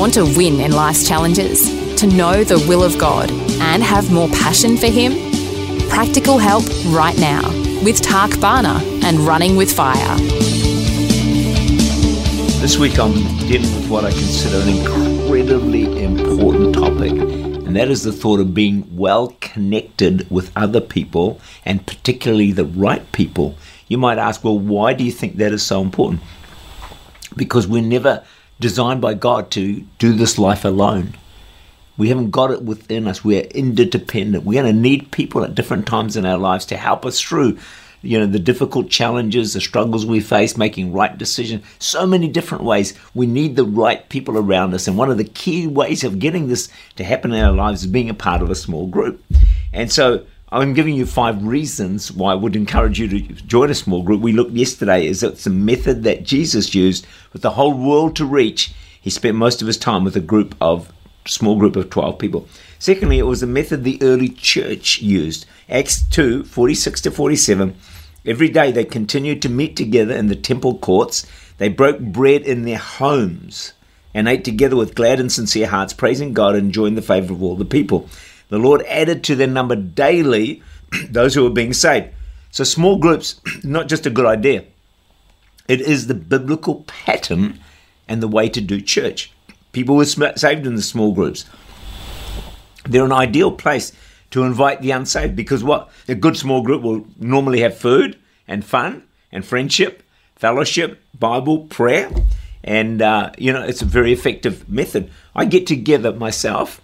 [0.00, 1.68] Want to win in life's challenges?
[1.96, 5.12] To know the will of God and have more passion for Him?
[5.90, 7.46] Practical help right now
[7.84, 10.16] with Tak Bhana and Running with Fire.
[12.62, 18.02] This week I'm dealing with what I consider an incredibly important topic, and that is
[18.02, 23.54] the thought of being well connected with other people and particularly the right people.
[23.86, 26.22] You might ask, well, why do you think that is so important?
[27.36, 28.24] Because we're never
[28.60, 31.14] designed by God to do this life alone.
[31.96, 33.24] We haven't got it within us.
[33.24, 34.44] We're interdependent.
[34.44, 37.58] We're going to need people at different times in our lives to help us through,
[38.00, 41.64] you know, the difficult challenges, the struggles we face, making right decisions.
[41.78, 42.94] So many different ways.
[43.14, 44.88] We need the right people around us.
[44.88, 47.86] And one of the key ways of getting this to happen in our lives is
[47.86, 49.22] being a part of a small group.
[49.72, 53.74] And so I'm giving you five reasons why I would encourage you to join a
[53.74, 54.20] small group.
[54.20, 58.24] We looked yesterday is it's a method that Jesus used with the whole world to
[58.24, 58.74] reach.
[59.00, 60.92] He spent most of his time with a group of
[61.24, 62.48] small group of 12 people.
[62.80, 65.46] Secondly, it was a method the early church used.
[65.68, 67.76] Acts 2, 46 to 47.
[68.26, 71.28] Every day they continued to meet together in the temple courts.
[71.58, 73.72] They broke bread in their homes
[74.12, 77.40] and ate together with glad and sincere hearts, praising God and enjoying the favor of
[77.40, 78.08] all the people
[78.50, 80.62] the Lord added to their number daily
[81.08, 82.10] those who were being saved.
[82.50, 84.64] So, small groups, not just a good idea,
[85.68, 87.60] it is the biblical pattern
[88.08, 89.32] and the way to do church.
[89.72, 91.46] People were saved in the small groups.
[92.84, 93.92] They're an ideal place
[94.32, 95.90] to invite the unsaved because what?
[96.08, 98.18] A good small group will normally have food
[98.48, 100.02] and fun and friendship,
[100.34, 102.10] fellowship, Bible, prayer.
[102.64, 105.08] And, uh, you know, it's a very effective method.
[105.36, 106.80] I get together myself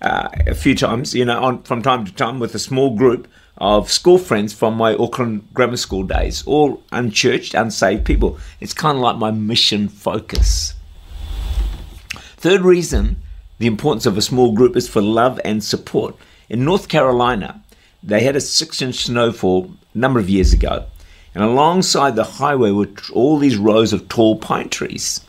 [0.00, 3.28] uh, a few times, you know, on, from time to time with a small group
[3.58, 8.38] of school friends from my Auckland grammar school days, all unchurched, unsaved people.
[8.60, 10.74] It's kind of like my mission focus.
[12.36, 13.20] Third reason
[13.58, 16.14] the importance of a small group is for love and support.
[16.48, 17.60] In North Carolina,
[18.02, 20.86] they had a six inch snowfall a number of years ago,
[21.34, 25.22] and alongside the highway were all these rows of tall pine trees.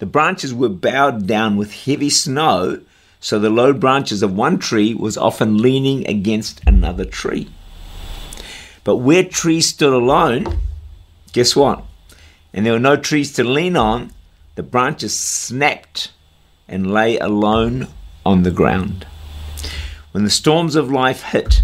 [0.00, 2.80] The branches were bowed down with heavy snow
[3.20, 7.48] so the low branches of one tree was often leaning against another tree.
[8.82, 10.58] But where trees stood alone,
[11.32, 11.84] guess what?
[12.52, 14.12] And there were no trees to lean on,
[14.54, 16.12] the branches snapped
[16.66, 17.88] and lay alone
[18.24, 19.06] on the ground.
[20.12, 21.62] When the storms of life hit,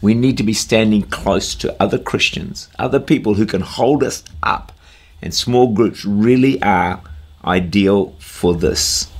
[0.00, 4.22] we need to be standing close to other Christians, other people who can hold us
[4.42, 4.72] up.
[5.20, 7.02] And small groups really are
[7.44, 9.10] ideal for this.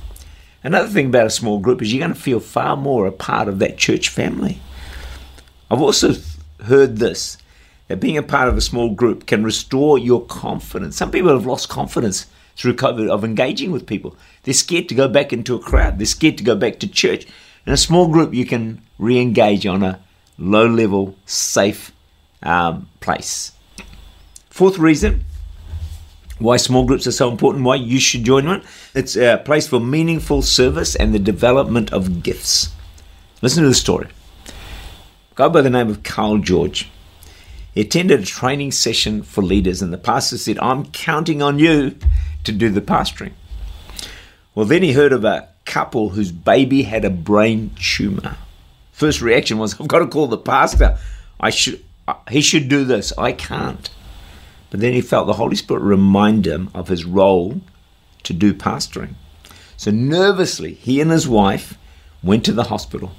[0.63, 3.47] Another thing about a small group is you're going to feel far more a part
[3.47, 4.59] of that church family.
[5.71, 6.15] I've also
[6.63, 7.37] heard this
[7.87, 10.95] that being a part of a small group can restore your confidence.
[10.95, 14.15] Some people have lost confidence through COVID of engaging with people.
[14.43, 17.25] They're scared to go back into a crowd, they're scared to go back to church.
[17.65, 19.99] In a small group, you can re engage on a
[20.37, 21.91] low level, safe
[22.43, 23.53] um, place.
[24.49, 25.23] Fourth reason
[26.39, 28.63] why small groups are so important, why you should join one.
[28.95, 32.69] It's a place for meaningful service and the development of gifts.
[33.41, 34.07] Listen to the story.
[34.47, 36.89] A guy by the name of Carl George.
[37.73, 41.95] He attended a training session for leaders, and the pastor said, I'm counting on you
[42.43, 43.33] to do the pastoring.
[44.55, 48.37] Well, then he heard of a couple whose baby had a brain tumor.
[48.91, 50.97] First reaction was, I've got to call the pastor.
[51.39, 53.13] I should, uh, he should do this.
[53.17, 53.89] I can't.
[54.69, 57.61] But then he felt the Holy Spirit remind him of his role
[58.23, 59.15] to do pastoring.
[59.77, 61.77] So nervously, he and his wife
[62.21, 63.11] went to the hospital.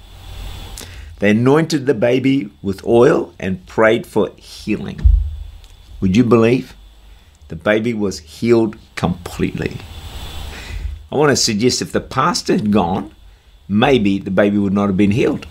[1.18, 5.00] They anointed the baby with oil and prayed for healing.
[6.00, 6.74] Would you believe?
[7.48, 9.78] The baby was healed completely.
[11.12, 13.14] I want to suggest if the pastor had gone,
[13.68, 15.46] maybe the baby would not have been healed.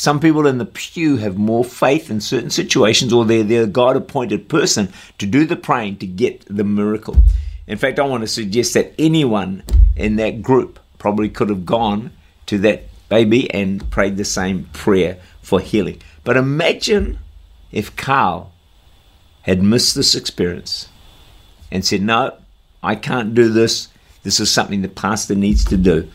[0.00, 3.96] Some people in the pew have more faith in certain situations, or they're their God
[3.96, 7.22] appointed person to do the praying to get the miracle.
[7.66, 9.62] In fact, I want to suggest that anyone
[9.96, 12.12] in that group probably could have gone
[12.46, 16.00] to that baby and prayed the same prayer for healing.
[16.24, 17.18] But imagine
[17.70, 18.54] if Carl
[19.42, 20.88] had missed this experience
[21.70, 22.38] and said, No,
[22.82, 23.88] I can't do this.
[24.22, 26.10] This is something the pastor needs to do.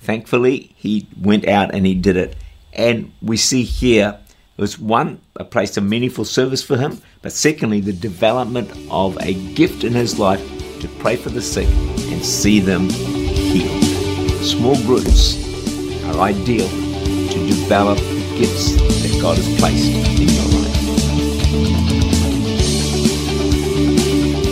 [0.00, 2.34] Thankfully, he went out and he did it.
[2.78, 4.16] And we see here
[4.56, 9.18] it was one, a place of meaningful service for him, but secondly, the development of
[9.20, 10.40] a gift in his life
[10.80, 13.84] to pray for the sick and see them healed.
[14.44, 15.36] Small groups
[16.04, 19.90] are ideal to develop the gifts that God has placed
[20.20, 20.68] in your life.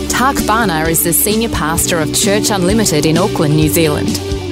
[0.09, 4.36] Tak Bhana is the senior pastor of Church Unlimited in Auckland, New Zealand.